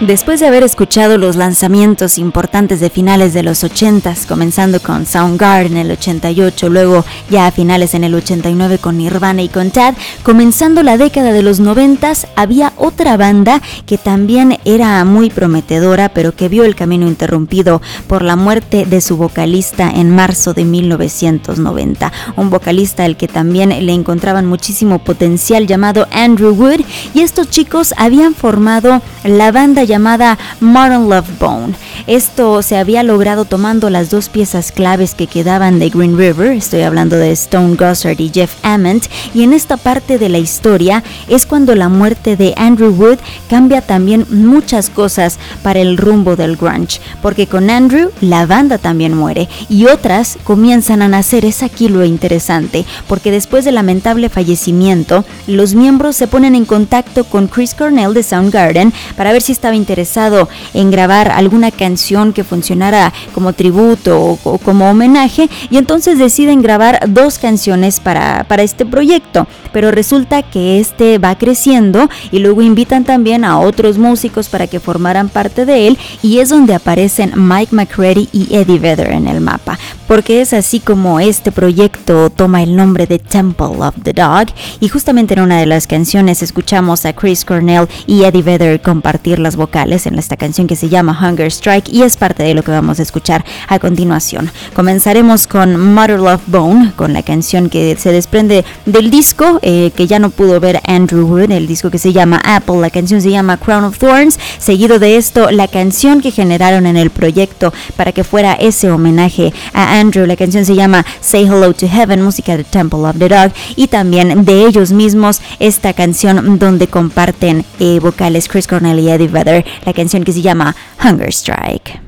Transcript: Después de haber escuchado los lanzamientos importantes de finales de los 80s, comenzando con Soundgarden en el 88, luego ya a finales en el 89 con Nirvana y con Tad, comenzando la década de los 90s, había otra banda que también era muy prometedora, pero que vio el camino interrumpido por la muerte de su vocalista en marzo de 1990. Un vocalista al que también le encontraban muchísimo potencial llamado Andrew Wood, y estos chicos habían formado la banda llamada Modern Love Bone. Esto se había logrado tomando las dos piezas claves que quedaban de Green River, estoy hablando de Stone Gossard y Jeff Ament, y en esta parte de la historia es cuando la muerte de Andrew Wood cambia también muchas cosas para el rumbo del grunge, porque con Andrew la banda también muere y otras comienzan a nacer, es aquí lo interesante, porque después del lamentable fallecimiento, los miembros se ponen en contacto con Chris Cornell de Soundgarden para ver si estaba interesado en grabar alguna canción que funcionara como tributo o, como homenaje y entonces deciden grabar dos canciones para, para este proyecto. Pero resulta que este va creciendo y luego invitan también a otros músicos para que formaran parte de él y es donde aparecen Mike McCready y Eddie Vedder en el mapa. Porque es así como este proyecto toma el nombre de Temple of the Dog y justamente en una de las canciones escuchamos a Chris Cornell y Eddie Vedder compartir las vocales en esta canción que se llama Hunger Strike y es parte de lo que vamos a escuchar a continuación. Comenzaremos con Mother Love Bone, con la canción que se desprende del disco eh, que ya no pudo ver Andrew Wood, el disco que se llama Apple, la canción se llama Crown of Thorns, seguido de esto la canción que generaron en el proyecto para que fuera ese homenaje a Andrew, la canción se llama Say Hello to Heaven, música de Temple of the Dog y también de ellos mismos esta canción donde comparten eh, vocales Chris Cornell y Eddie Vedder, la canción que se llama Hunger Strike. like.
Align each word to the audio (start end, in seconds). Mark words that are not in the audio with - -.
Después 0.00 0.38
de 0.38 0.46
haber 0.46 0.62
escuchado 0.62 1.18
los 1.18 1.34
lanzamientos 1.34 2.18
importantes 2.18 2.78
de 2.78 2.88
finales 2.88 3.34
de 3.34 3.42
los 3.42 3.64
80s, 3.64 4.26
comenzando 4.28 4.78
con 4.78 5.06
Soundgarden 5.06 5.72
en 5.72 5.78
el 5.78 5.90
88, 5.90 6.68
luego 6.68 7.04
ya 7.30 7.48
a 7.48 7.50
finales 7.50 7.94
en 7.94 8.04
el 8.04 8.14
89 8.14 8.78
con 8.78 8.96
Nirvana 8.96 9.42
y 9.42 9.48
con 9.48 9.72
Tad, 9.72 9.94
comenzando 10.22 10.84
la 10.84 10.98
década 10.98 11.32
de 11.32 11.42
los 11.42 11.60
90s, 11.60 12.28
había 12.36 12.74
otra 12.76 13.16
banda 13.16 13.60
que 13.86 13.98
también 13.98 14.60
era 14.64 15.04
muy 15.04 15.30
prometedora, 15.30 16.10
pero 16.10 16.30
que 16.30 16.48
vio 16.48 16.62
el 16.62 16.76
camino 16.76 17.08
interrumpido 17.08 17.82
por 18.06 18.22
la 18.22 18.36
muerte 18.36 18.86
de 18.86 19.00
su 19.00 19.16
vocalista 19.16 19.90
en 19.90 20.14
marzo 20.14 20.54
de 20.54 20.64
1990. 20.64 22.12
Un 22.36 22.50
vocalista 22.50 23.04
al 23.04 23.16
que 23.16 23.26
también 23.26 23.70
le 23.70 23.92
encontraban 23.94 24.46
muchísimo 24.46 25.00
potencial 25.00 25.66
llamado 25.66 26.06
Andrew 26.12 26.54
Wood, 26.54 26.82
y 27.14 27.22
estos 27.22 27.50
chicos 27.50 27.94
habían 27.96 28.36
formado 28.36 29.02
la 29.24 29.50
banda 29.50 29.87
llamada 29.88 30.38
Modern 30.60 31.08
Love 31.08 31.32
Bone. 31.40 31.74
Esto 32.06 32.62
se 32.62 32.76
había 32.76 33.02
logrado 33.02 33.44
tomando 33.44 33.90
las 33.90 34.10
dos 34.10 34.28
piezas 34.28 34.72
claves 34.72 35.14
que 35.14 35.26
quedaban 35.26 35.78
de 35.78 35.90
Green 35.90 36.16
River, 36.16 36.52
estoy 36.52 36.82
hablando 36.82 37.16
de 37.16 37.32
Stone 37.32 37.76
Gossard 37.76 38.20
y 38.20 38.30
Jeff 38.32 38.54
Ament, 38.62 39.06
y 39.34 39.42
en 39.42 39.52
esta 39.52 39.76
parte 39.76 40.18
de 40.18 40.28
la 40.28 40.38
historia 40.38 41.02
es 41.28 41.44
cuando 41.44 41.74
la 41.74 41.88
muerte 41.88 42.36
de 42.36 42.54
Andrew 42.56 42.94
Wood 42.94 43.18
cambia 43.50 43.82
también 43.82 44.26
muchas 44.30 44.90
cosas 44.90 45.38
para 45.62 45.80
el 45.80 45.96
rumbo 45.96 46.36
del 46.36 46.56
grunge, 46.56 47.00
porque 47.20 47.46
con 47.46 47.68
Andrew 47.68 48.10
la 48.20 48.46
banda 48.46 48.78
también 48.78 49.14
muere 49.14 49.48
y 49.68 49.86
otras 49.86 50.38
comienzan 50.44 51.02
a 51.02 51.08
nacer, 51.08 51.44
es 51.44 51.62
aquí 51.62 51.88
lo 51.88 52.04
interesante, 52.04 52.84
porque 53.08 53.30
después 53.30 53.64
del 53.64 53.74
lamentable 53.74 54.28
fallecimiento, 54.28 55.24
los 55.46 55.74
miembros 55.74 56.16
se 56.16 56.28
ponen 56.28 56.54
en 56.54 56.64
contacto 56.64 57.24
con 57.24 57.48
Chris 57.48 57.74
Cornell 57.74 58.14
de 58.14 58.22
Soundgarden 58.22 58.92
para 59.16 59.32
ver 59.32 59.42
si 59.42 59.52
estaba 59.52 59.74
interesado 59.74 60.48
en 60.74 60.90
grabar 60.90 61.30
alguna 61.30 61.70
canción 61.70 61.87
que 62.34 62.44
funcionara 62.44 63.12
como 63.34 63.52
tributo 63.52 64.38
o, 64.44 64.58
como 64.58 64.90
homenaje 64.90 65.48
y 65.70 65.76
entonces 65.76 66.18
deciden 66.18 66.62
grabar 66.62 67.00
dos 67.08 67.38
canciones 67.38 68.00
para, 68.00 68.44
para 68.44 68.62
este 68.62 68.84
proyecto. 68.84 69.46
Pero 69.72 69.90
resulta 69.90 70.42
que 70.42 70.80
este 70.80 71.18
va 71.18 71.36
creciendo 71.36 72.08
y 72.30 72.40
luego 72.40 72.62
invitan 72.62 73.04
también 73.04 73.44
a 73.44 73.58
otros 73.58 73.98
músicos 73.98 74.48
para 74.48 74.66
que 74.66 74.80
formaran 74.80 75.28
parte 75.28 75.64
de 75.64 75.88
él 75.88 75.98
y 76.22 76.38
es 76.38 76.48
donde 76.48 76.74
aparecen 76.74 77.32
Mike 77.36 77.74
McCready 77.74 78.28
y 78.32 78.54
Eddie 78.54 78.78
Vedder 78.78 79.12
en 79.12 79.28
el 79.28 79.40
mapa. 79.40 79.78
Porque 80.06 80.40
es 80.40 80.52
así 80.52 80.80
como 80.80 81.20
este 81.20 81.52
proyecto 81.52 82.30
toma 82.30 82.62
el 82.62 82.74
nombre 82.74 83.06
de 83.06 83.18
Temple 83.18 83.76
of 83.78 83.94
the 84.02 84.12
Dog 84.12 84.48
y 84.80 84.88
justamente 84.88 85.34
en 85.34 85.40
una 85.40 85.58
de 85.58 85.66
las 85.66 85.86
canciones 85.86 86.42
escuchamos 86.42 87.04
a 87.04 87.12
Chris 87.12 87.44
Cornell 87.44 87.88
y 88.06 88.24
Eddie 88.24 88.42
Vedder 88.42 88.80
compartir 88.80 89.38
las 89.38 89.56
vocales 89.56 90.06
en 90.06 90.18
esta 90.18 90.36
canción 90.36 90.66
que 90.66 90.76
se 90.76 90.88
llama 90.88 91.18
Hunger 91.20 91.50
Strike 91.50 91.77
y 91.86 92.02
es 92.02 92.16
parte 92.16 92.42
de 92.42 92.54
lo 92.54 92.62
que 92.62 92.70
vamos 92.70 92.98
a 92.98 93.02
escuchar 93.02 93.44
a 93.68 93.78
continuación. 93.78 94.50
Comenzaremos 94.74 95.46
con 95.46 95.76
Mother 95.94 96.18
Love 96.18 96.42
Bone, 96.46 96.92
con 96.96 97.12
la 97.12 97.22
canción 97.22 97.68
que 97.68 97.96
se 97.96 98.12
desprende 98.12 98.64
del 98.86 99.10
disco 99.10 99.58
eh, 99.62 99.92
que 99.94 100.06
ya 100.06 100.18
no 100.18 100.30
pudo 100.30 100.60
ver 100.60 100.80
Andrew 100.86 101.26
Wood, 101.26 101.50
el 101.50 101.66
disco 101.66 101.90
que 101.90 101.98
se 101.98 102.12
llama 102.12 102.40
Apple, 102.44 102.80
la 102.80 102.90
canción 102.90 103.20
se 103.20 103.30
llama 103.30 103.56
Crown 103.56 103.84
of 103.84 103.98
Thorns, 103.98 104.38
seguido 104.58 104.98
de 104.98 105.16
esto 105.16 105.50
la 105.50 105.68
canción 105.68 106.20
que 106.20 106.30
generaron 106.30 106.86
en 106.86 106.96
el 106.96 107.10
proyecto 107.10 107.72
para 107.96 108.12
que 108.12 108.24
fuera 108.24 108.54
ese 108.54 108.90
homenaje 108.90 109.52
a 109.72 109.98
Andrew, 109.98 110.26
la 110.26 110.36
canción 110.36 110.64
se 110.64 110.74
llama 110.74 111.04
Say 111.20 111.44
Hello 111.44 111.72
to 111.74 111.88
Heaven, 111.88 112.22
música 112.22 112.56
de 112.56 112.64
Temple 112.64 113.00
of 113.00 113.18
the 113.18 113.28
Dog 113.28 113.52
y 113.76 113.88
también 113.88 114.44
de 114.44 114.66
ellos 114.66 114.92
mismos 114.92 115.40
esta 115.58 115.92
canción 115.92 116.58
donde 116.58 116.88
comparten 116.88 117.64
eh, 117.78 117.98
vocales 118.00 118.48
Chris 118.48 118.66
Cornell 118.66 118.98
y 118.98 119.10
Eddie 119.10 119.28
Vedder, 119.28 119.64
la 119.84 119.92
canción 119.92 120.24
que 120.24 120.32
se 120.32 120.42
llama 120.42 120.74
Hunger 121.02 121.28
Strike. 121.28 121.67
like. 121.68 122.07